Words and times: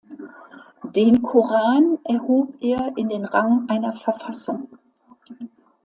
Den 0.95 1.21
Koran 1.21 1.99
erhob 2.05 2.55
er 2.59 2.91
in 2.97 3.07
den 3.09 3.23
Rang 3.23 3.69
einer 3.69 3.93
Verfassung. 3.93 4.67